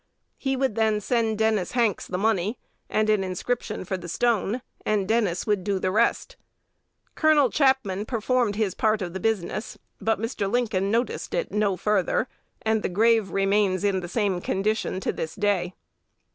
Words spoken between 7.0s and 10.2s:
(Col. Chapman performed his part of the business, but